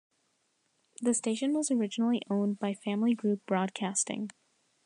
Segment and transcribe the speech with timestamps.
[0.99, 4.31] The station was originally owned by Family Group Broadcasting.